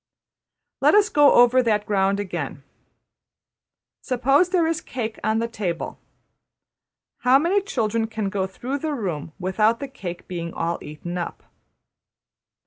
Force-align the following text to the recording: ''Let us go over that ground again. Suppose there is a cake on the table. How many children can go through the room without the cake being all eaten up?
''Let 0.81 0.95
us 0.95 1.09
go 1.09 1.33
over 1.33 1.61
that 1.61 1.85
ground 1.85 2.19
again. 2.19 2.63
Suppose 4.01 4.49
there 4.49 4.65
is 4.65 4.79
a 4.79 4.83
cake 4.83 5.19
on 5.23 5.37
the 5.37 5.47
table. 5.47 5.99
How 7.19 7.37
many 7.37 7.61
children 7.61 8.07
can 8.07 8.29
go 8.29 8.47
through 8.47 8.79
the 8.79 8.95
room 8.95 9.33
without 9.37 9.79
the 9.79 9.87
cake 9.87 10.27
being 10.27 10.55
all 10.55 10.79
eaten 10.81 11.19
up? 11.19 11.43